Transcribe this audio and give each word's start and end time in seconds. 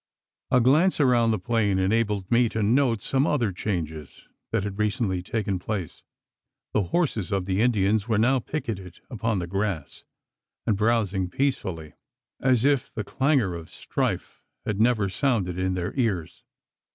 A 0.49 0.59
glance 0.59 0.99
around 0.99 1.29
the 1.29 1.37
plain 1.37 1.77
enabled 1.77 2.31
me 2.31 2.49
to 2.49 2.63
note 2.63 3.03
some 3.03 3.27
other 3.27 3.51
changes 3.51 4.27
that 4.49 4.63
had 4.63 4.79
recently 4.79 5.21
taken 5.21 5.59
place. 5.59 6.01
The 6.73 6.85
horses 6.85 7.31
of 7.31 7.45
the 7.45 7.61
Indians 7.61 8.07
were 8.07 8.17
now 8.17 8.39
picketed 8.39 8.99
upon 9.11 9.37
the 9.37 9.45
grass, 9.45 10.03
and 10.65 10.75
browsing 10.75 11.29
peacefully 11.29 11.93
as 12.39 12.65
if 12.65 12.91
the 12.91 13.03
clangour 13.03 13.53
of 13.53 13.69
strife 13.69 14.41
had 14.65 14.81
never 14.81 15.07
sounded 15.07 15.59
in 15.59 15.75
their 15.75 15.93
ears. 15.95 16.45